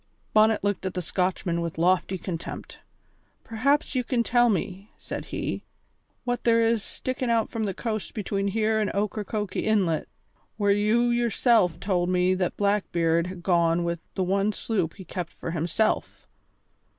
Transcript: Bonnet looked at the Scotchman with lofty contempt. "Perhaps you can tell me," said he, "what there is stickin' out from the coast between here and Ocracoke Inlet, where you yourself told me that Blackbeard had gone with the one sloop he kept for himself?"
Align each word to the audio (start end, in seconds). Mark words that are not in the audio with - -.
Bonnet 0.33 0.63
looked 0.63 0.83
at 0.83 0.95
the 0.95 1.01
Scotchman 1.03 1.61
with 1.61 1.77
lofty 1.77 2.17
contempt. 2.17 2.79
"Perhaps 3.43 3.93
you 3.93 4.03
can 4.03 4.23
tell 4.23 4.49
me," 4.49 4.89
said 4.97 5.25
he, 5.25 5.63
"what 6.23 6.43
there 6.43 6.59
is 6.65 6.81
stickin' 6.81 7.29
out 7.29 7.51
from 7.51 7.65
the 7.65 7.73
coast 7.75 8.15
between 8.15 8.47
here 8.47 8.79
and 8.79 8.89
Ocracoke 8.95 9.55
Inlet, 9.55 10.07
where 10.57 10.71
you 10.71 11.09
yourself 11.09 11.79
told 11.79 12.09
me 12.09 12.33
that 12.33 12.57
Blackbeard 12.57 13.27
had 13.27 13.43
gone 13.43 13.83
with 13.83 13.99
the 14.15 14.23
one 14.23 14.51
sloop 14.53 14.95
he 14.95 15.05
kept 15.05 15.31
for 15.31 15.51
himself?" 15.51 16.27